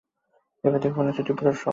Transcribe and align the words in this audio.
এবার 0.63 0.79
দেখে 0.79 0.97
মনে 0.97 1.09
হচ্ছে 1.09 1.23
তুই 1.23 1.35
পুরো 1.37 1.49
মজে 1.49 1.57
আছিস। 1.57 1.67